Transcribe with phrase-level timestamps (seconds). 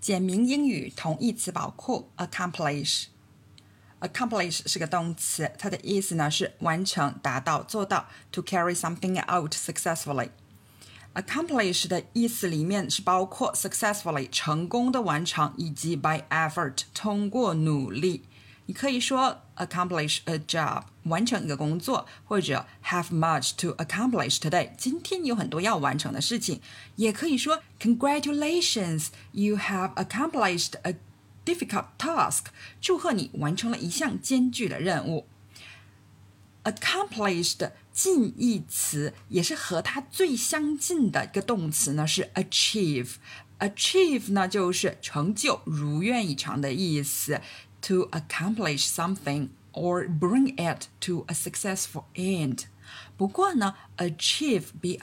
[0.00, 3.06] 简明英语同义词宝库 accomplish。
[4.00, 10.30] accomplish 是个动词，它的意思呢是完成、达到、做到，to carry something out successfully。
[11.14, 18.22] accomplish 的意思里面是包括 successfully 成功的完成，以及 by effort 通过努力。
[18.68, 26.60] 你可以说 accomplish a job 完成一个工作，或者 have much to accomplish today 今天有很多要完成的事情。
[26.96, 30.96] 也可以说 congratulations you have accomplished a
[31.46, 32.44] difficult task
[32.78, 35.26] 祝贺你完成了一项艰巨的任务。
[36.64, 43.14] accomplished 近义词也是和它最相近的一个动词呢是 achieve。
[43.59, 47.41] achieve 呢就是成就、如愿以偿的意思。
[47.85, 52.67] to accomplish something or bring it to a successful end。
[53.17, 54.97] 不过呢，achieve 比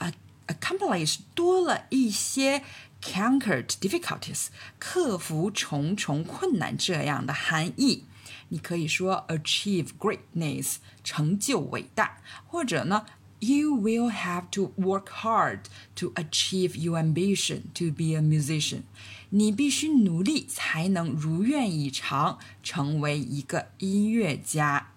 [0.47, 2.63] accomplish 多了一些
[2.99, 4.47] conquered difficulties，
[4.79, 8.05] 克服重重困难这样的含义。
[8.49, 13.05] 你可以说 achieve greatness，成就伟大，或者呢
[13.39, 15.61] you will have to work hard
[15.95, 18.83] to achieve your ambition to be a musician.
[19.29, 24.89] 你必须努力才能如愿以偿成为一个音乐家。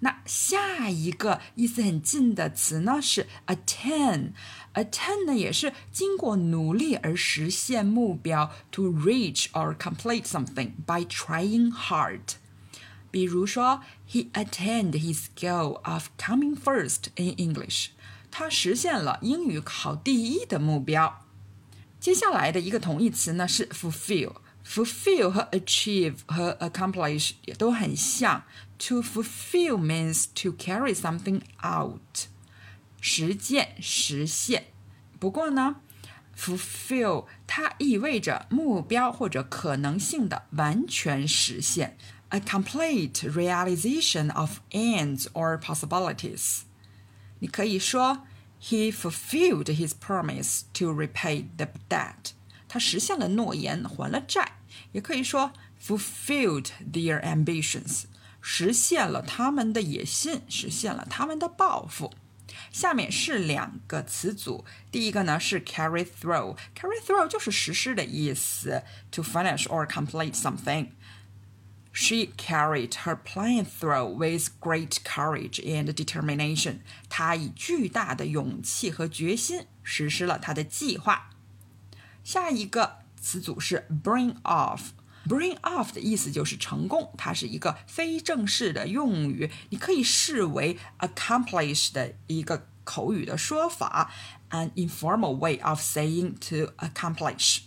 [0.00, 12.20] 那下一个意思很近的词呢是 attain。attain 呢也是经过努力而实现目标，to reach or complete something by trying hard。
[13.12, 17.88] 比如说，He attained his goal of coming first in English。
[18.30, 21.24] 他实现了英语考第一的目标。
[21.98, 28.44] 接下来的一个同义词呢是 fulfill。fulfill 和 achieve 和 accomplish 也都很像。
[28.86, 32.28] To fulfill means to carry something out，
[33.00, 34.66] 实践、实现。
[35.18, 35.76] 不过呢，
[36.38, 41.96] fulfill 它意味着目标或者可能性的完全实现。
[42.32, 46.62] a complete realization of ends or possibilities.
[47.38, 48.26] 你可以说
[48.60, 52.32] He fulfilled his promise to repay the debt.
[52.68, 54.52] 他实现了诺言，还了债。
[54.92, 58.04] 也可以说 fulfilled their ambitions，
[58.40, 62.12] 实现了他们的野心，实现了他们的抱负。
[62.72, 70.88] 下面是两个词组，第一个呢是 carry through，carry through 就是实施的意思，to finish or complete something。
[71.92, 76.78] She carried her plan through with great courage and determination.
[77.08, 81.30] 她以巨大的勇气和决心实施了她的计划。
[82.22, 94.12] 下一个词组是 bring off。bring off 的意思就是成功，它是一个非正式的用语，你可以视为 accomplish 的一个口语的说法，
[94.50, 97.62] an informal way of saying to accomplish。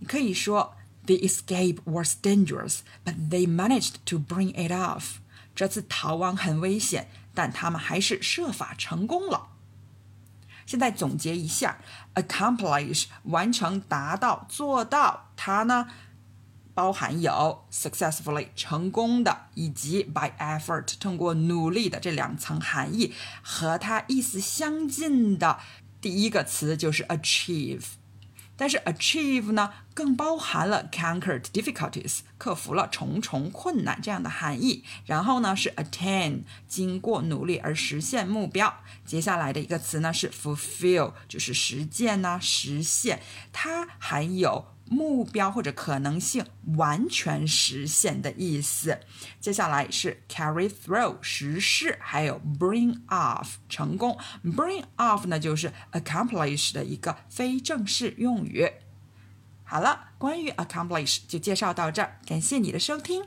[0.00, 0.74] 你可以说。
[1.09, 5.15] The escape was dangerous, but they managed to bring it off.
[5.55, 9.47] 这次逃亡很危险，但他们还是设法成功了。
[10.67, 11.79] 现在总结一下
[12.13, 15.87] ，accomplish 完成、达到、做到，它呢
[16.75, 23.15] 包含有 successfully 成功的，以及 by effort 通过努力的这两层含义。
[23.41, 25.59] 和它意思相近的
[25.99, 27.85] 第一个词就是 achieve。
[28.59, 34.83] 但是 achieve 呢，更包含了 conquered difficulties，克服了重重困难这样的含义。
[35.05, 38.81] 然后呢是 attain，经过努力而实现目标。
[39.05, 43.21] 接下来的一个词呢是 fulfill，就是实践呢，实现。
[43.53, 44.65] 它含有。
[44.89, 46.45] 目标或者可能性
[46.77, 48.99] 完全实现的意思。
[49.39, 54.17] 接下来是 carry through 实施，还有 bring off 成功。
[54.43, 58.69] bring off 呢就是 accomplish 的一个非正式用语。
[59.63, 63.23] 好了，关于 accomplish 就介绍到这儿，感谢你的收听。